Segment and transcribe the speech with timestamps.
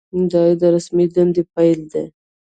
[0.31, 2.05] دا یې د رسمي دندې پیل دی.